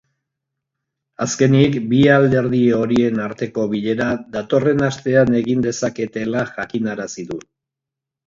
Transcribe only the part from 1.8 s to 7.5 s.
bi alderdi horien arteko bilera datorren astean egin dezaketela jakinarazi du.